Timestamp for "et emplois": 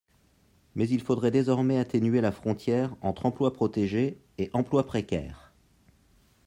4.39-4.87